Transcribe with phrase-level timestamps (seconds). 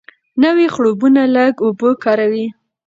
[0.43, 2.45] نوې خړوبونه لږه اوبه کاروي.